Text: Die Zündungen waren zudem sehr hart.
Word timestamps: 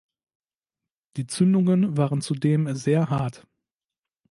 Die 1.15 1.27
Zündungen 1.27 1.95
waren 1.95 2.21
zudem 2.21 2.73
sehr 2.73 3.11
hart. 3.11 3.45